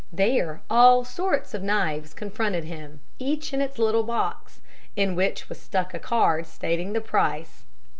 There 0.11 0.63
all 0.67 1.05
sorts 1.05 1.53
of 1.53 1.61
knives 1.61 2.15
confronted 2.15 2.63
him, 2.63 3.01
each 3.19 3.53
in 3.53 3.61
its 3.61 3.77
little 3.77 4.01
box, 4.01 4.59
in 4.95 5.13
which 5.13 5.47
was 5.47 5.61
stuck 5.61 5.93
a 5.93 5.99
card 5.99 6.47
stating 6.47 6.93
the 6.93 7.01
price, 7.01 7.65
$1. 7.67 7.67